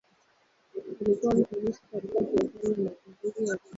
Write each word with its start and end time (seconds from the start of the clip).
Alikuwa 1.03 1.35
mtumishi 1.35 1.81
katika 1.91 2.19
serikali 2.23 2.71
ya 2.85 2.89
mapinduzi 2.89 3.39
ya 3.39 3.41
Zanzibar 3.45 3.59